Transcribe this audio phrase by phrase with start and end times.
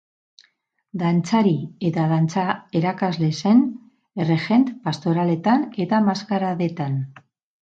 [1.01, 1.51] Dantzari
[1.89, 2.45] eta dantza
[2.79, 3.61] erakasle zen,
[4.25, 6.99] errejent pastoraletan eta maskaradetan.